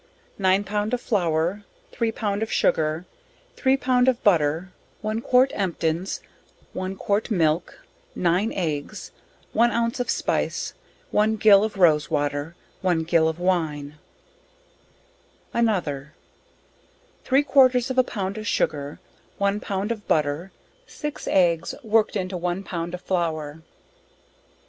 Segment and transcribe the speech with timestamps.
[0.39, 3.05] Nine pound of flour, 3 pound of sugar,
[3.55, 6.21] 3 pound of butter, 1 quart emptins,
[6.73, 7.77] 1 quart milk,
[8.15, 9.11] 9 eggs,
[9.53, 10.73] 1 ounce of spice,
[11.11, 13.99] 1 gill of rose water, 1 gill of wine.
[15.53, 16.15] Another.
[17.23, 18.99] Three quarters of a pound of sugar,
[19.37, 20.51] 1 pound of butter,
[20.87, 23.61] 6 eggs work'd into 1 pound of flour.